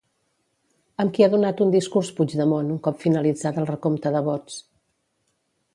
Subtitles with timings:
[1.03, 4.59] Amb qui ha donat un discurs Puigdemont un cop finalitzat el recompte de vots?